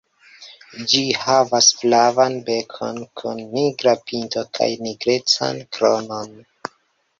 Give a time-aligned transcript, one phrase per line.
[0.93, 6.37] Ĝi havas flavan bekon kun nigra pinto kaj nigrecan kronon.